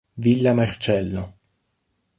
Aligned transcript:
Villa 0.17 0.55
Marcello 0.57 1.29